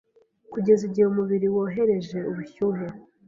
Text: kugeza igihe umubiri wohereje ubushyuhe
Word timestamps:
kugeza 0.53 0.81
igihe 0.89 1.05
umubiri 1.07 1.47
wohereje 1.55 2.17
ubushyuhe 2.29 2.85